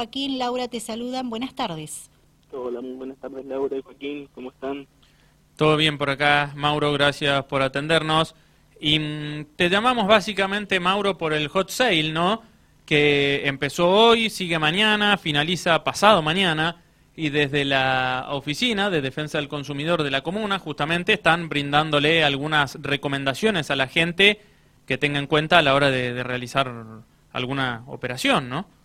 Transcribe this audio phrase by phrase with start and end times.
[0.00, 1.28] Joaquín, Laura te saludan.
[1.28, 2.08] Buenas tardes.
[2.52, 4.86] Hola, muy buenas tardes Laura y Joaquín, ¿cómo están?
[5.56, 8.34] Todo bien por acá, Mauro, gracias por atendernos.
[8.80, 12.40] Y mm, te llamamos básicamente, Mauro, por el hot sale, ¿no?
[12.86, 16.82] Que empezó hoy, sigue mañana, finaliza pasado mañana.
[17.14, 22.78] Y desde la oficina de defensa del consumidor de la comuna, justamente están brindándole algunas
[22.80, 24.40] recomendaciones a la gente
[24.86, 26.72] que tenga en cuenta a la hora de, de realizar
[27.32, 28.79] alguna operación, ¿no?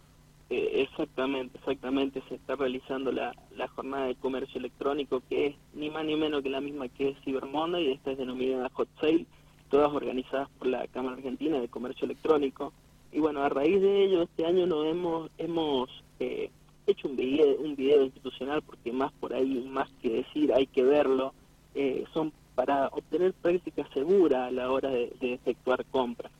[0.49, 2.21] Eh, exactamente, exactamente.
[2.29, 6.43] Se está realizando la, la jornada de comercio electrónico que es ni más ni menos
[6.43, 9.25] que la misma que es Cyber Monday, esta es denominada Hot Sale,
[9.69, 12.73] todas organizadas por la Cámara Argentina de Comercio Electrónico.
[13.11, 16.51] Y bueno, a raíz de ello, este año nos hemos, hemos eh,
[16.85, 20.83] hecho un video, un video institucional, porque más por ahí, más que decir, hay que
[20.83, 21.33] verlo,
[21.73, 26.31] eh, son para obtener práctica segura a la hora de, de efectuar compras.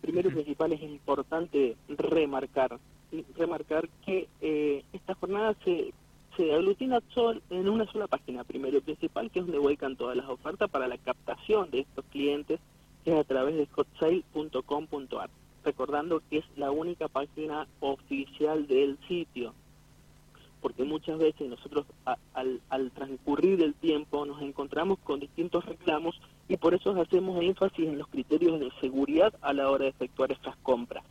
[0.00, 2.78] Primero y principal es importante remarcar
[3.36, 5.92] remarcar que eh, esta jornada se,
[6.36, 10.16] se aglutina sol, en una sola página, primero y principal, que es donde vuelcan todas
[10.16, 12.60] las ofertas para la captación de estos clientes,
[13.04, 15.30] que es a través de hotsale.com.ar.
[15.64, 19.52] Recordando que es la única página oficial del sitio,
[20.62, 21.86] porque muchas veces nosotros
[22.34, 27.86] al, al transcurrir del tiempo nos encontramos con distintos reclamos y por eso hacemos énfasis
[27.86, 31.04] en los criterios de seguridad a la hora de efectuar estas compras.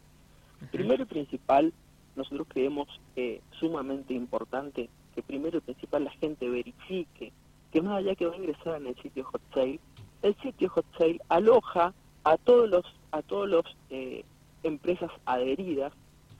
[0.71, 1.73] Primero y principal,
[2.19, 7.31] nosotros creemos eh, sumamente importante que primero y principal la gente verifique
[7.71, 9.79] que más allá que va a ingresar en el sitio Hot Sale,
[10.21, 14.23] el sitio Hot Sale aloja a todos los a todos los eh,
[14.63, 15.93] empresas adheridas,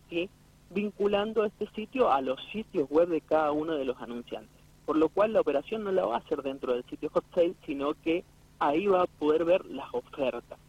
[0.09, 0.29] ¿sí?
[0.69, 4.61] vinculando este sitio a los sitios web de cada uno de los anunciantes.
[4.85, 7.55] Por lo cual la operación no la va a hacer dentro del sitio Hot Sale,
[7.65, 8.23] sino que
[8.59, 10.59] ahí va a poder ver las ofertas.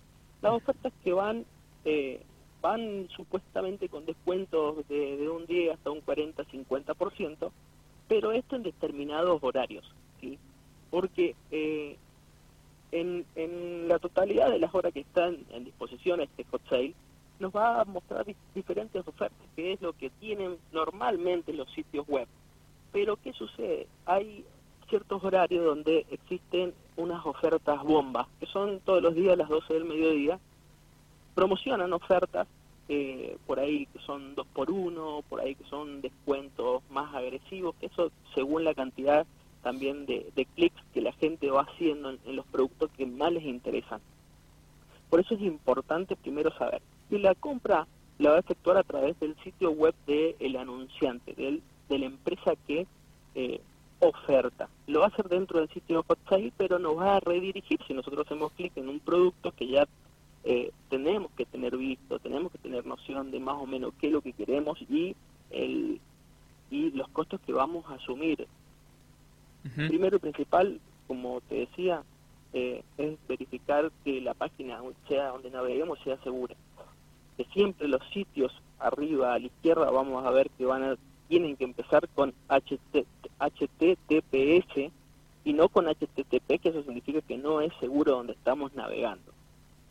[0.40, 1.44] Las ofertas que van
[1.84, 2.22] eh,
[2.60, 7.50] van supuestamente con descuentos de, un 10 hasta un 40-50%,
[8.08, 9.84] pero esto en determinados horarios,
[10.90, 11.96] porque eh,
[12.92, 16.94] en, en, la totalidad de las horas que están en disposición este hot sale,
[17.38, 22.26] nos va a mostrar diferentes ofertas, que es lo que tienen normalmente los sitios web.
[22.92, 23.86] Pero ¿qué sucede?
[24.04, 24.44] Hay
[24.88, 29.72] ciertos horarios donde existen unas ofertas bombas, que son todos los días a las 12
[29.72, 30.38] del mediodía,
[31.34, 32.46] promocionan ofertas
[32.92, 37.76] eh, por ahí que son dos por uno, por ahí que son descuentos más agresivos,
[37.80, 39.26] eso según la cantidad
[39.62, 44.00] también de, clics que la gente va haciendo en, los productos que más les interesan.
[45.08, 47.86] Por eso es importante primero saber si la compra
[48.18, 52.54] la va a efectuar a través del sitio web del anunciante, del, de la empresa
[52.66, 52.86] que
[53.36, 53.60] eh,
[54.00, 54.68] oferta.
[54.88, 57.94] Lo va a hacer dentro del sitio Hot Sale, pero nos va a redirigir si
[57.94, 59.86] nosotros hacemos clic en un producto que ya
[60.44, 64.12] eh, tenemos que tener visto, tenemos que tener noción de más o menos qué es
[64.12, 65.14] lo que queremos y,
[65.50, 66.00] el,
[66.70, 68.46] y los costos que vamos a asumir.
[69.74, 72.02] Primero y principal, como te decía,
[72.54, 76.56] eh, es verificar que la página, sea donde naveguemos, sea segura.
[77.36, 80.96] Que siempre los sitios arriba a la izquierda vamos a ver que van a,
[81.28, 82.90] tienen que empezar con HTTPS
[85.44, 89.32] y no con HTTP, que eso significa que no es seguro donde estamos navegando.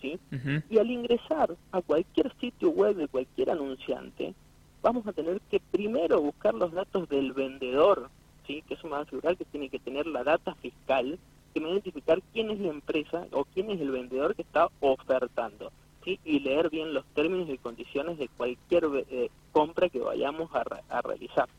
[0.02, 4.34] Y al ingresar a cualquier sitio web de cualquier anunciante,
[4.82, 8.10] vamos a tener que primero buscar los datos del vendedor,
[8.48, 8.64] ¿sí?
[8.68, 11.20] que va a asegurar que tiene que tener la data fiscal,
[11.54, 14.44] que me va a identificar quién es la empresa o quién es el vendedor que
[14.44, 15.72] está ofertando,
[16.06, 16.20] ¿sí?
[16.24, 21.02] y leer bien los términos y condiciones de cualquier eh, compra que vayamos a, a
[21.02, 21.50] realizar.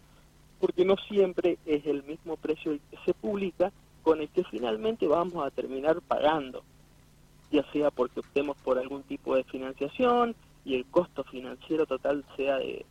[0.59, 3.73] Porque no siempre es el mismo precio que se publica
[4.03, 6.63] con el que finalmente vamos a terminar pagando
[7.51, 10.35] ya sea porque optemos por algún tipo de financiación
[10.65, 12.85] y el costo financiero total sea de,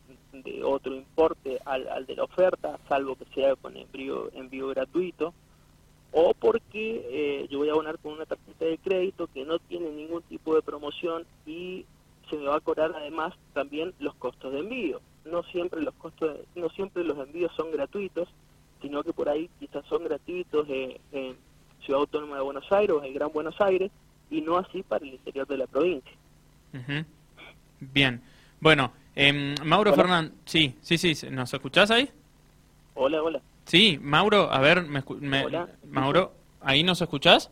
[0.64, 5.32] otro importe al, de la oferta, salvo que sea con envío, envío gratuito,
[6.12, 9.90] o porque eh, yo voy a abonar con una tarjeta de crédito que no tiene
[9.90, 11.86] ningún tipo de promoción y
[12.28, 15.00] se me va a cobrar además también los costos de envío.
[15.24, 18.28] No siempre los costos, no siempre los envíos son gratuitos,
[18.82, 21.36] sino que por ahí quizás son gratuitos en
[21.84, 23.90] Ciudad Autónoma de Buenos Aires o en Gran Buenos Aires,
[24.30, 26.12] y no así para el interior de la provincia.
[27.80, 28.22] Bien,
[28.60, 32.08] bueno, eh, Mauro Fernández, sí, sí, sí, ¿nos escuchás ahí?
[32.94, 33.40] Hola, hola.
[33.64, 35.02] Sí, Mauro, a ver, me,
[35.88, 37.50] Mauro, ¿ahí nos escuchás?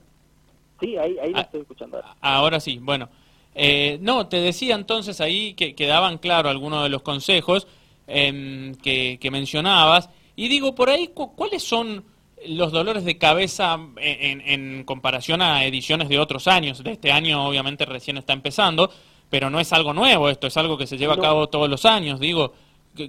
[0.80, 2.00] Sí, ahí, ahí lo ah, estoy escuchando.
[2.20, 2.60] Ahora.
[2.60, 3.08] sí, bueno.
[3.54, 7.66] Eh, no, te decía entonces ahí que quedaban claro algunos de los consejos
[8.06, 10.10] em, que, que mencionabas.
[10.36, 12.04] Y digo, por ahí, ¿cuáles son
[12.46, 16.82] los dolores de cabeza en, comparación a ediciones de otros años.
[16.82, 18.90] De este año obviamente recién está empezando,
[19.30, 21.84] pero no es algo nuevo esto, es algo que se lleva a cabo todos los
[21.84, 22.20] años.
[22.20, 22.52] Digo,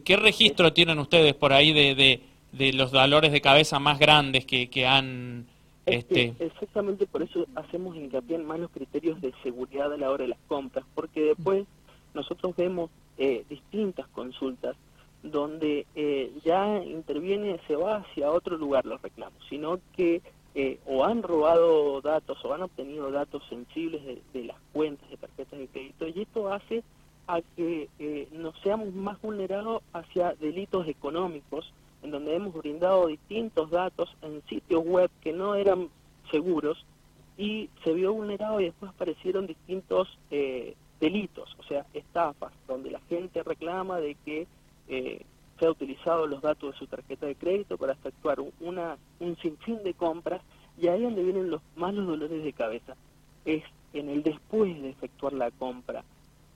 [0.03, 2.21] ¿Qué, registro tienen ustedes por ahí de,
[2.51, 5.47] de, los valores de cabeza más grandes que, que han...
[5.85, 6.35] Este...
[6.39, 10.29] exactamente por eso hacemos hincapié en más los criterios de seguridad a la hora de
[10.29, 11.65] las compras, porque después
[12.13, 14.75] nosotros vemos eh, distintas consultas
[15.23, 20.21] donde eh, ya interviene, se va hacia otro lugar los reclamos, sino que
[20.55, 24.01] eh, o han robado datos o han obtenido datos sensibles
[24.33, 26.83] de, las cuentas de tarjetas de crédito y esto hace
[27.27, 31.71] a que eh, nos seamos más vulnerados hacia delitos económicos
[32.01, 35.89] en donde hemos brindado distintos datos en sitios web que no eran
[36.31, 36.83] seguros
[37.37, 42.99] y se vio vulnerado y después aparecieron distintos eh, delitos, o sea, estafas, donde la
[43.01, 44.47] gente reclama de que
[44.89, 45.25] eh,
[45.59, 49.83] se ha utilizado los datos de su tarjeta de crédito para efectuar una, un sinfín
[49.83, 50.41] de compras
[50.77, 52.95] y ahí donde vienen los malos dolores de cabeza.
[53.45, 53.63] Es
[53.93, 56.03] en el después de efectuar la compra,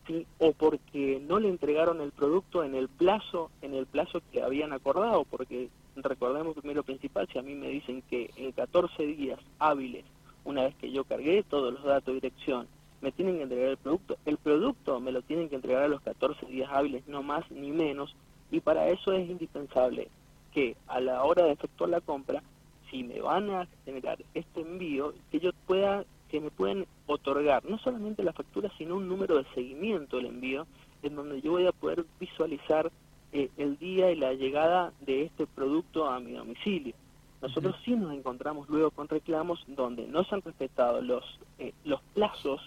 [0.07, 0.25] ¿sí?
[0.39, 4.71] o porque no le entregaron el producto en el plazo, en el plazo que habían
[4.71, 10.05] acordado, porque recordemos primero principal, si a mí me dicen que en 14 días hábiles,
[10.45, 12.67] una vez que yo cargué todos los datos de dirección,
[13.03, 16.01] me tienen que entregar el producto, el producto me lo tienen que entregar a los
[16.01, 18.15] 14 días hábiles, no más ni menos,
[18.49, 20.07] y para eso es indispensable
[20.53, 22.41] que a la hora de efectuar la compra,
[22.89, 27.77] si me van a generar este envío, que yo pueda, que me pueden otorgar no
[27.79, 30.65] solamente la factura, sino un número de seguimiento del envío,
[31.01, 32.89] en donde yo voy a poder visualizar
[33.33, 36.93] eh, el día y la llegada de este producto a mi domicilio.
[37.41, 41.25] Nosotros sí nos encontramos luego con reclamos donde no se han respetado los,
[41.59, 42.61] eh, los plazos,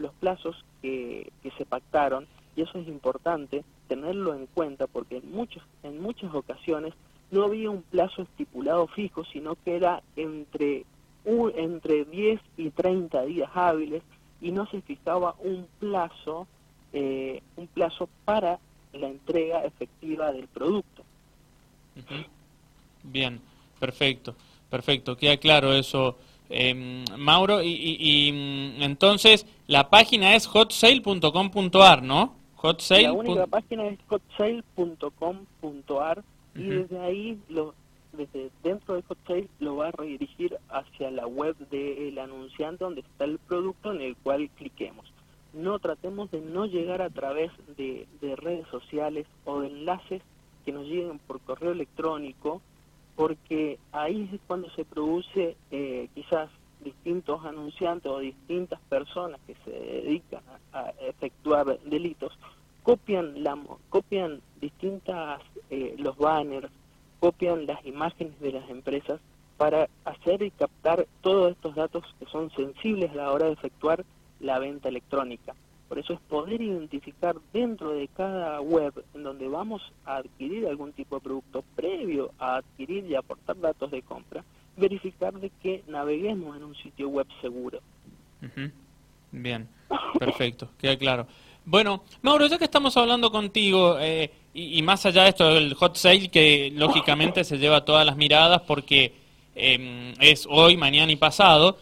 [0.00, 2.26] los plazos que, que se pactaron,
[2.56, 6.94] y eso es importante tenerlo en cuenta porque en, muchos, en muchas ocasiones
[7.30, 10.84] no había un plazo estipulado fijo, sino que era entre,
[11.24, 14.02] entre 10 y 30 días hábiles
[14.40, 16.46] y no se fijaba un plazo,
[16.92, 18.58] eh, un plazo para
[18.92, 21.02] la entrega efectiva del producto.
[23.02, 23.40] Bien,
[23.78, 24.34] perfecto,
[24.68, 26.16] perfecto, queda claro eso.
[26.50, 32.40] Eh, Mauro, y, y, mm, entonces la página es hotsale.com.ar, ¿no?
[32.90, 36.22] La única página es hotsale.com.ar
[36.54, 37.74] y desde ahí, lo,
[38.12, 43.24] desde dentro de Hotsale, lo va a redirigir hacia la web del anunciante donde está
[43.24, 45.10] el producto en el cual cliquemos.
[45.54, 48.06] No tratemos de no llegar a través de,
[48.36, 50.22] redes sociales o de enlaces
[50.64, 52.60] que nos lleguen por correo electrónico,
[53.20, 56.48] porque ahí es cuando se produce eh, quizás
[56.82, 60.40] distintos anunciantes o distintas personas que se dedican
[60.72, 62.32] a, efectuar delitos
[62.82, 63.58] copian la
[63.90, 66.70] copian distintas eh, los banners
[67.18, 69.20] copian las imágenes de las empresas
[69.58, 74.02] para hacer y captar todos estos datos que son sensibles a la hora de efectuar
[74.40, 75.54] la venta electrónica
[75.90, 80.92] por eso es poder identificar dentro de cada web en donde vamos a adquirir algún
[80.92, 84.44] tipo de producto previo a adquirir y aportar datos de compra
[84.76, 87.80] verificar de que naveguemos en un sitio web seguro.
[89.32, 89.68] Bien,
[90.16, 91.26] perfecto, queda claro.
[91.64, 95.96] Bueno, Mauro, ya que estamos hablando contigo, eh, y, más allá de esto del hot
[95.96, 99.12] sale, que lógicamente se lleva todas las miradas porque
[99.56, 101.78] em, es hoy, mañana y pasado,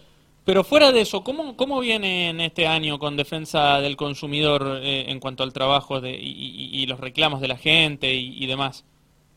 [0.49, 5.11] pero fuera de eso, ¿cómo, cómo viene en este año con defensa del consumidor eh,
[5.11, 8.83] en cuanto al trabajo de, y, los reclamos de la gente y, demás?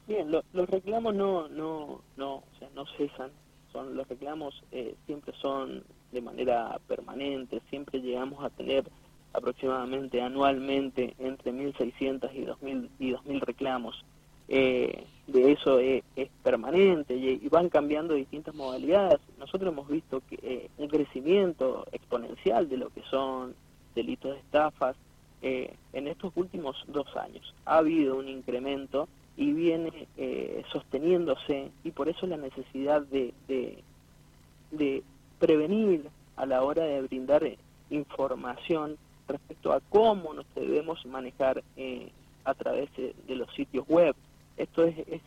[0.08, 3.30] Bien, los reclamos no, no, no, o sea, no cesan
[3.74, 8.86] son los reclamos eh, siempre son de manera permanente, siempre llegamos a tener
[9.34, 14.06] aproximadamente anualmente entre 1.600 y 2.000 y 2000 reclamos.
[14.54, 16.04] Eh, de eso es,
[16.44, 19.20] permanente y, van cambiando distintas modalidades.
[19.40, 23.56] Nosotros hemos visto que eh, un crecimiento exponencial de lo que son
[23.96, 24.96] delitos de estafas
[25.44, 27.56] en estos últimos dos años.
[27.66, 35.04] Ha habido un incremento y viene eh, sosteniéndose y por eso la necesidad de, de,
[35.40, 37.44] prevenir a la hora de brindar
[37.90, 42.12] información respecto a cómo nos debemos manejar eh,
[42.44, 44.16] a través de, los sitios web.
[44.62, 45.22] Esto es, es,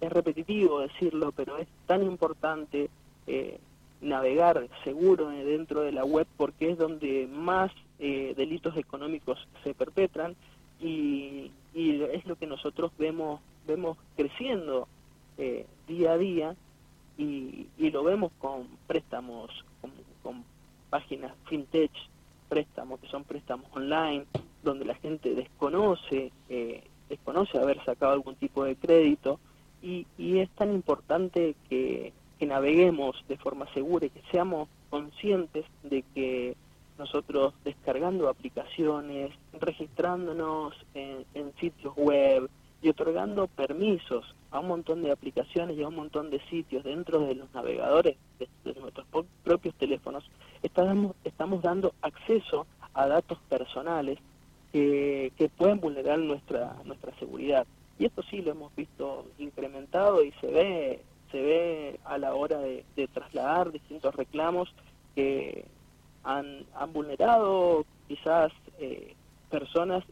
[0.00, 2.90] es, repetitivo decirlo, pero es tan importante
[3.26, 3.58] eh,
[4.00, 10.34] navegar seguro dentro de la web porque es donde más delitos económicos se perpetran
[10.80, 14.88] y, y es lo que nosotros vemos vemos creciendo
[15.38, 16.56] eh, día a día
[17.16, 19.50] y, y, lo vemos con préstamos
[20.22, 20.44] con,
[20.90, 21.90] páginas fintech
[22.48, 24.26] préstamos que son préstamos online
[24.62, 29.38] donde la gente desconoce eh, desconoce haber sacado algún tipo de crédito
[29.82, 36.02] y, y es tan importante que, naveguemos de forma segura y que seamos conscientes de
[36.12, 36.56] que
[36.98, 41.24] nosotros descargando aplicaciones, registrándonos en,
[41.60, 42.50] sitios web,
[42.82, 47.20] y otorgando permisos a un montón de aplicaciones y a un montón de sitios dentro
[47.20, 49.06] de los navegadores de, nuestros
[49.44, 50.28] propios teléfonos,
[50.64, 54.18] estamos, estamos dando acceso a datos personales
[54.72, 57.66] que, que pueden vulnerar nuestra, nuestra seguridad.
[57.98, 61.00] Y esto sí lo hemos visto incrementado y se ve,
[61.30, 64.72] se ve a la hora de, trasladar distintos reclamos
[65.14, 65.64] que
[66.24, 69.14] han, han vulnerado quizás eh,
[69.50, 70.04] personas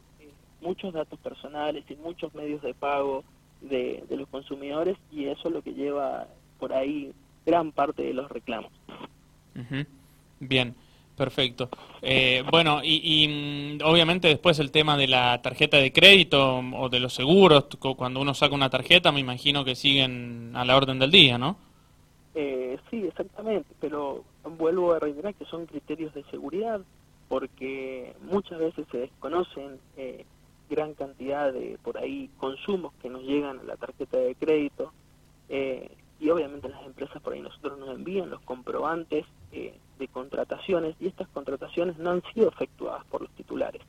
[0.60, 3.24] muchos datos personales y muchos medios de pago
[3.60, 6.26] de, los consumidores y eso es lo que lleva
[6.58, 7.12] por ahí
[7.46, 8.70] gran parte de los reclamos.
[10.38, 10.74] Bien,
[11.20, 11.68] perfecto.
[12.00, 16.98] Eh, bueno, y, mm, obviamente después el tema de la tarjeta de crédito o de
[16.98, 21.10] los seguros, cuando uno saca una tarjeta, me imagino que siguen a la orden del
[21.10, 21.58] día, ¿no?
[22.34, 24.24] Eh, sí, exactamente, pero
[24.56, 26.80] vuelvo a reiterar que son criterios de seguridad
[27.28, 30.24] porque muchas veces se desconocen eh,
[30.70, 34.90] gran cantidad de por ahí consumos que nos llegan a la tarjeta de crédito
[35.50, 40.97] eh, y obviamente las empresas por ahí nosotros nos envían los comprobantes eh, de contrataciones
[40.99, 43.83] y estas contrataciones no han sido efectuadas por los titulares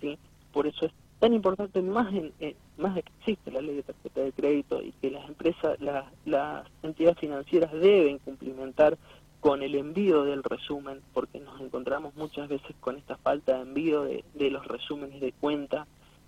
[0.00, 0.18] sí
[0.52, 2.32] por eso es tan importante más en,
[2.78, 5.78] más que existe la ley de tarjeta de crédito y que las empresas
[6.24, 8.96] las entidades financieras deben cumplimentar
[9.40, 14.04] con el envío del resumen, porque nos encontramos muchas veces con esta falta de envío
[14.04, 15.86] de, de los resúmenes de cuenta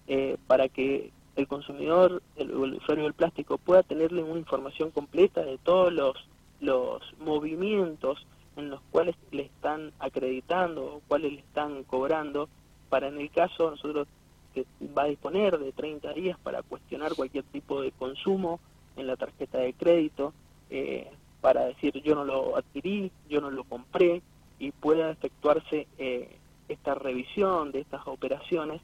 [0.08, 5.58] eh, para que el consumidor, el, usuario del plástico, pueda tenerle una información completa de
[5.58, 6.16] todos los,
[6.60, 12.48] los movimientos en los cuales le están acreditando o cuáles le están cobrando,
[12.88, 14.06] para en el caso nosotros
[14.54, 14.66] que
[14.96, 18.60] va a disponer de 30 días para cuestionar cualquier tipo de consumo
[18.96, 20.34] en la tarjeta de crédito,
[20.70, 24.22] eh, para decir yo no lo adquirí, yo no lo compré
[24.58, 26.36] y pueda efectuarse eh,
[26.68, 28.80] esta revisión de estas operaciones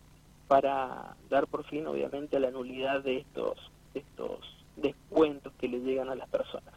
[0.49, 3.59] para dar por fin, obviamente, la nulidad de estos,
[3.95, 4.41] estos
[4.77, 6.75] descuentos que le llegan a las personas.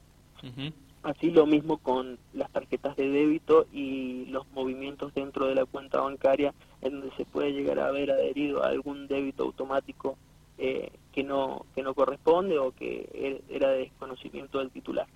[1.03, 5.99] Así lo mismo con las tarjetas de débito y los movimientos dentro de la cuenta
[5.99, 10.17] bancaria, en donde se puede llegar a haber adherido a algún débito automático
[10.59, 15.07] eh, que no que no corresponde o que er, era de desconocimiento del titular.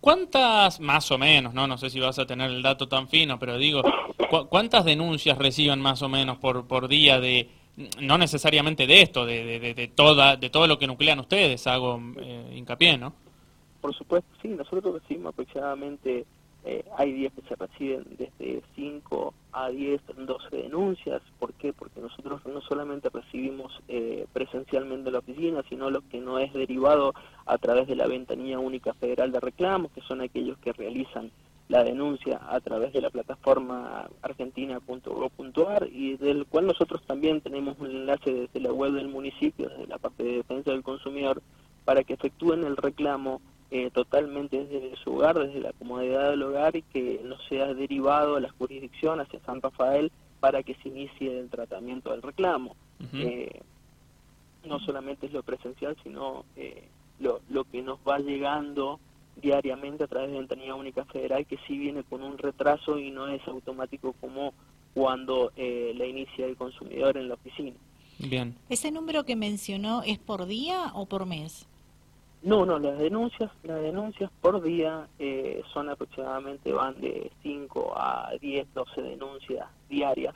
[0.00, 3.40] ¿Cuántas, más o menos, no no sé si vas a tener el dato tan fino,
[3.40, 3.82] pero digo,
[4.48, 7.50] ¿cuántas denuncias reciben más o menos por, por día de,
[8.00, 12.00] no necesariamente de esto, de, de, de, toda, de todo lo que nuclean ustedes, hago
[12.18, 13.14] eh, hincapié, ¿no?
[13.80, 16.26] Por supuesto, sí, nosotros recibimos aproximadamente
[16.68, 21.22] eh, hay días que se reciben desde 5 a 10, 12 denuncias.
[21.38, 21.72] ¿Por qué?
[21.72, 27.14] Porque nosotros no solamente recibimos eh, presencialmente la oficina, sino lo que no es derivado
[27.46, 31.30] a través de la ventanilla única federal de reclamos, que son aquellos que realizan
[31.68, 37.92] la denuncia a través de la plataforma argentina.gov.ar y del cual nosotros también tenemos un
[37.92, 41.42] enlace desde la web del municipio, desde la parte de defensa del consumidor,
[41.84, 46.76] para que efectúen el reclamo eh, totalmente desde su hogar, desde la comodidad del hogar
[46.76, 51.40] y que no sea derivado a la jurisdicción hacia San Rafael para que se inicie
[51.40, 52.76] el tratamiento del reclamo.
[53.12, 53.60] Eh,
[54.64, 59.00] no solamente es lo presencial, sino eh, lo, lo que nos va llegando
[59.42, 63.28] diariamente a través de Ventanilla Única Federal, que sí viene con un retraso y no
[63.28, 64.54] es automático como
[64.94, 67.76] cuando la inicia el consumidor en la oficina.
[68.18, 68.56] Bien.
[68.68, 71.66] ¿Ese número que mencionó es por día o por mes?
[72.46, 78.30] No, no, las denuncias, las denuncias por día eh, son aproximadamente, van de 5 a
[78.40, 80.32] 10, 12 denuncias diarias,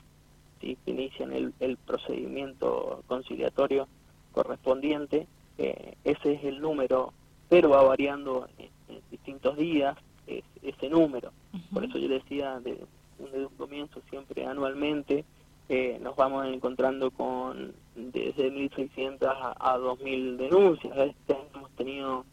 [0.61, 0.77] ¿sí?
[0.85, 3.87] que inician el, el procedimiento conciliatorio
[4.33, 5.29] correspondiente.
[5.57, 7.13] Eh, ese es el número,
[7.49, 8.71] pero va variando en,
[9.13, 11.31] distintos días ese número.
[11.73, 15.25] Por eso yo decía desde un comienzo, siempre anualmente,
[15.69, 17.73] eh, nos vamos encontrando con
[18.13, 20.97] desde 1.600 a, a 2.000 denuncias.
[20.97, 22.25] Este hemos tenido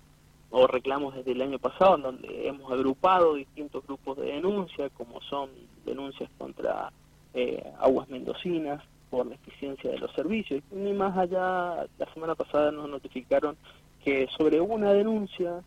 [0.50, 5.50] o reclamos desde el año pasado, donde hemos agrupado distintos grupos de denuncias, como son
[5.86, 6.92] denuncias contra
[7.34, 10.64] eh, aguas mendocinas por la eficiencia de los servicios.
[10.72, 13.58] Y más allá, la semana pasada nos notificaron
[14.04, 15.62] que sobre una denuncia,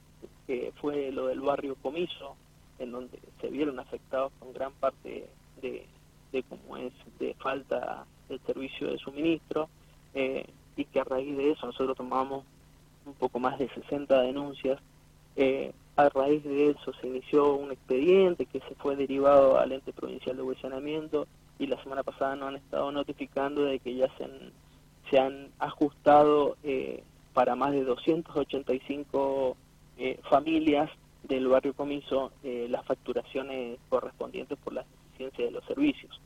[0.46, 2.36] que fue lo del barrio Comiso,
[2.78, 5.28] en donde se vieron afectados con gran parte
[5.60, 5.84] de
[6.32, 9.68] de cómo es de falta de servicio de suministro
[10.14, 12.44] eh, y que a raíz de eso nosotros tomamos
[13.06, 14.78] un poco más de 60 denuncias.
[15.36, 19.92] Eh, a raíz de eso se inició un expediente que se fue derivado al ente
[19.92, 21.26] provincial de huesionamiento
[21.58, 24.52] y la semana pasada nos han estado notificando de que ya se han,
[25.10, 27.02] se han ajustado eh,
[27.34, 29.56] para más de 285
[30.30, 30.88] familias
[31.24, 34.86] del barrio Comiso las facturaciones correspondientes por la
[35.28, 36.18] de los servicios.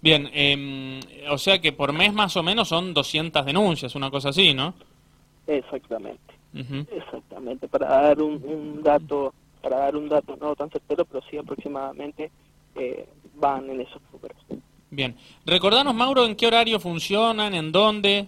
[0.00, 4.30] Bien, eh, o sea que por mes más o menos son 200 denuncias, una cosa
[4.30, 4.74] así, ¿no?
[5.46, 6.34] Exactamente.
[6.52, 9.32] Exactamente, para dar un, dato,
[9.62, 12.30] para dar un dato no tan certero, pero sí aproximadamente
[12.74, 13.06] eh,
[13.36, 14.36] van en esos números.
[14.90, 15.16] Bien,
[15.46, 18.26] recordanos Mauro en qué horario funcionan, en dónde.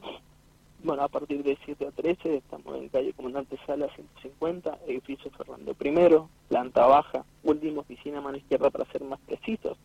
[0.84, 5.76] Bueno, a partir de 7 a 13 estamos en calle Comandante Sala 150, edificio Fernando
[5.80, 9.76] I, planta baja, última oficina mano izquierda para ser más precisos.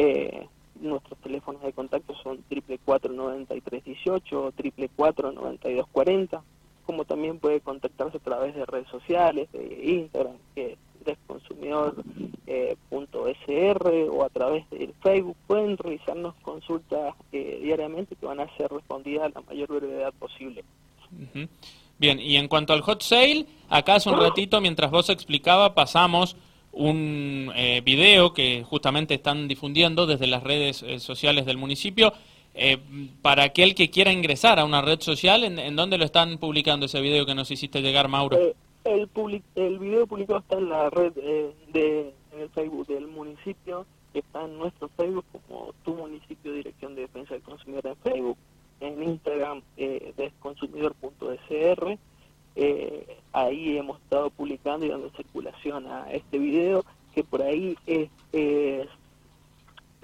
[0.00, 0.46] Eh,
[0.80, 5.74] nuestros teléfonos de contacto son triple cuatro noventa y tres dieciocho, triple cuatro noventa y
[5.74, 6.40] dos cuarenta,
[6.86, 12.04] como también puede contactarse a través de redes sociales, de Instagram, que es desconsumidor.sr
[12.46, 15.36] eh, o a través del Facebook.
[15.48, 20.62] Pueden realizarnos consultas eh, diariamente que van a ser respondidas a la mayor brevedad posible.
[21.98, 26.36] Bien, y en cuanto al hot sale, acá hace un ratito, mientras vos explicaba, pasamos
[26.72, 32.12] un eh, video que justamente están difundiendo desde las redes eh, sociales del municipio.
[32.54, 32.78] Eh,
[33.22, 37.00] para aquel que quiera ingresar a una red social, ¿en, dónde lo están publicando ese
[37.00, 38.36] video que nos hiciste llegar, Mauro?
[38.36, 39.08] Eh, el,
[39.54, 44.58] el video publicado está en la red de en el Facebook del municipio, está en
[44.58, 48.38] nuestro Facebook como Tu Municipio Dirección de Defensa del Consumidor en Facebook,
[48.80, 51.98] en Instagram eh, desconsumidor.sr
[52.60, 56.84] eh, ahí hemos estado publicando y dando circulación a este video,
[57.14, 58.88] que por ahí es, es,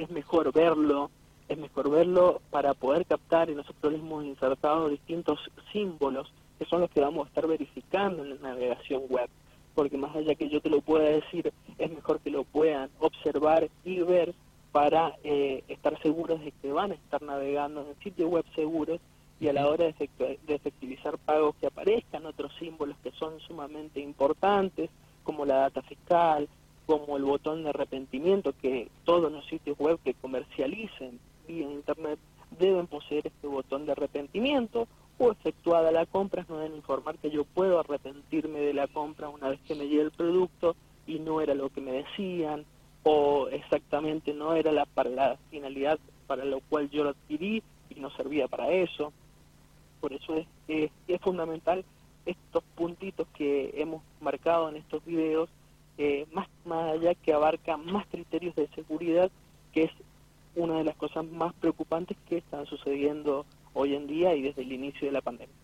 [0.08, 1.10] mejor verlo,
[1.48, 5.40] es mejor verlo para poder captar y nosotros le hemos insertado distintos
[5.72, 9.28] símbolos que son los que vamos a estar verificando en la navegación web.
[9.74, 13.68] Porque más allá que yo te lo pueda decir, es mejor que lo puedan observar
[13.84, 14.32] y ver
[14.70, 19.00] para eh, estar seguros de que van a estar navegando en sitios web seguros
[19.40, 24.90] y a la hora de, efectivizar pagos que aparezcan otros símbolos que son sumamente importantes,
[25.22, 26.48] como la data fiscal,
[26.86, 32.18] como el botón de arrepentimiento, que todos los sitios web que comercialicen vía Internet
[32.58, 34.86] deben poseer este botón de arrepentimiento
[35.18, 39.48] o efectuada la compra no deben informar que yo puedo arrepentirme de la compra una
[39.48, 42.64] vez que me llegue el producto y no era lo que me decían
[43.02, 48.00] o exactamente no era la, para la finalidad para lo cual yo lo adquirí y
[48.00, 49.12] no servía para eso
[50.04, 50.36] por eso
[50.68, 51.82] es, es, fundamental
[52.26, 55.48] estos puntitos que hemos marcado en estos videos,
[55.96, 59.30] eh, más, más allá que abarca más criterios de seguridad,
[59.72, 59.90] que es
[60.56, 64.72] una de las cosas más preocupantes que están sucediendo hoy en día y desde el
[64.72, 65.56] inicio de la pandemia.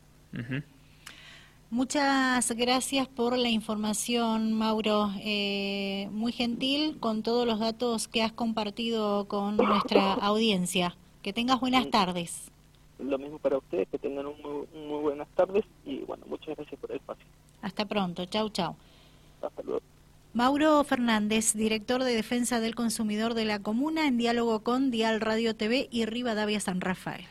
[1.68, 5.10] Muchas gracias por la información, Mauro.
[5.22, 10.96] Eh, muy gentil con todos los datos que has compartido con nuestra audiencia.
[11.20, 12.50] Que tengas buenas tardes
[13.02, 16.90] lo mismo para ustedes, que tengan un muy, buenas tardes y bueno, muchas gracias por
[16.90, 17.24] el espacio.
[17.62, 18.76] Hasta pronto, chau, chau.
[19.42, 19.82] Hasta luego.
[20.32, 25.56] Mauro Fernández, director de Defensa del Consumidor de la Comuna, en diálogo con Dial Radio
[25.56, 27.26] TV y Rivadavia San Rafael.